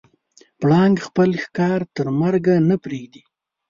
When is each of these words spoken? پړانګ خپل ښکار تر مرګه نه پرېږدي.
پړانګ 0.61 0.95
خپل 1.07 1.29
ښکار 1.43 1.79
تر 1.95 2.05
مرګه 2.21 2.55
نه 2.69 2.75
پرېږدي. 2.83 3.21